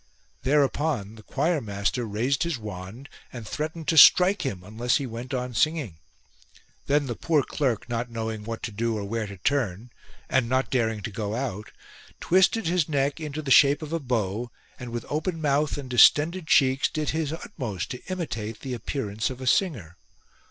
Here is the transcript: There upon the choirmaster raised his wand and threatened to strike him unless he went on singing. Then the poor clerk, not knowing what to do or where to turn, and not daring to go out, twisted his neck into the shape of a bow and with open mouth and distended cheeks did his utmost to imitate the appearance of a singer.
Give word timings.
There 0.41 0.63
upon 0.63 1.13
the 1.13 1.21
choirmaster 1.21 2.05
raised 2.07 2.41
his 2.41 2.57
wand 2.57 3.07
and 3.31 3.47
threatened 3.47 3.87
to 3.89 3.99
strike 3.99 4.43
him 4.43 4.63
unless 4.63 4.97
he 4.97 5.05
went 5.05 5.31
on 5.31 5.53
singing. 5.53 5.99
Then 6.87 7.05
the 7.05 7.13
poor 7.15 7.43
clerk, 7.43 7.87
not 7.87 8.09
knowing 8.09 8.43
what 8.43 8.63
to 8.63 8.71
do 8.71 8.97
or 8.97 9.03
where 9.03 9.27
to 9.27 9.37
turn, 9.37 9.91
and 10.27 10.49
not 10.49 10.71
daring 10.71 11.01
to 11.03 11.11
go 11.11 11.35
out, 11.35 11.71
twisted 12.19 12.65
his 12.65 12.89
neck 12.89 13.19
into 13.19 13.43
the 13.43 13.51
shape 13.51 13.83
of 13.83 13.93
a 13.93 13.99
bow 13.99 14.49
and 14.79 14.89
with 14.89 15.05
open 15.07 15.39
mouth 15.39 15.77
and 15.77 15.87
distended 15.87 16.47
cheeks 16.47 16.89
did 16.89 17.11
his 17.11 17.31
utmost 17.31 17.91
to 17.91 18.03
imitate 18.11 18.61
the 18.61 18.73
appearance 18.73 19.29
of 19.29 19.39
a 19.39 19.45
singer. 19.45 19.97